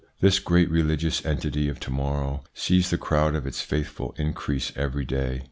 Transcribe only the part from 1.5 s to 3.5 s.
of to morrow sees the crowd of